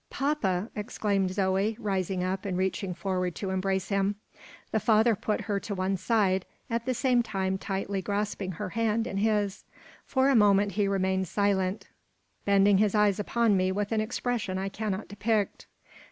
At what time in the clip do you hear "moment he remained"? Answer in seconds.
10.35-11.27